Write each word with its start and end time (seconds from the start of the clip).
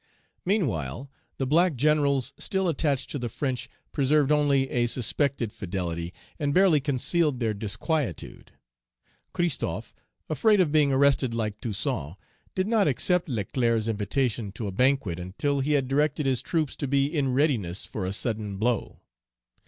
Meanwhile, 0.45 1.11
the 1.37 1.45
black 1.45 1.75
generals 1.75 2.33
still 2.39 2.67
attached 2.67 3.11
to 3.11 3.19
the 3.19 3.29
French 3.29 3.69
preserved 3.91 4.31
only 4.31 4.67
a 4.71 4.87
suspected 4.87 5.53
fidelity, 5.53 6.11
and 6.39 6.55
barely 6.55 6.79
concealed 6.81 7.39
their 7.39 7.53
disquietude. 7.53 8.51
Christophe, 9.31 9.93
afraid 10.27 10.59
of 10.59 10.71
being 10.71 10.91
arrested 10.91 11.35
like 11.35 11.61
Toussaint, 11.61 12.15
did 12.55 12.65
not 12.65 12.87
accept 12.87 13.29
Leclerc's 13.29 13.87
invitation 13.87 14.51
to 14.53 14.65
a 14.65 14.71
banquet 14.71 15.19
until 15.19 15.59
he 15.59 15.73
had 15.73 15.87
directed 15.87 16.25
his 16.25 16.41
troops 16.41 16.75
to 16.77 16.87
be 16.87 17.05
in 17.05 17.31
readiness 17.33 17.85
for 17.85 18.03
a 18.03 18.11
sudden 18.11 18.57
blow. 18.57 19.01